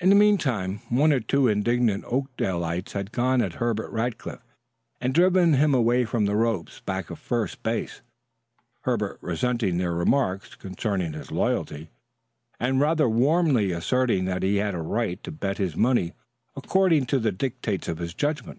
[0.00, 4.42] In the meantime, one or two indignant Oakdaleites had gone at Herbert Rackliff
[5.00, 8.00] and driven him away from the ropes back of first base,
[8.80, 11.90] Herbert resenting their remarks concerning his loyalty,
[12.58, 16.12] and rather warmly asserting that he had a right to bet his money
[16.56, 18.58] according to the dictates of his judgment.